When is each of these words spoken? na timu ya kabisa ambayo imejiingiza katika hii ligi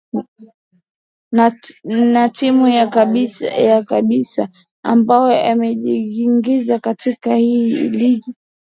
na 2.11 2.29
timu 2.29 2.67
ya 3.49 3.83
kabisa 3.85 4.49
ambayo 4.83 5.51
imejiingiza 5.51 6.79
katika 6.79 7.35
hii 7.35 7.89
ligi 7.89 8.33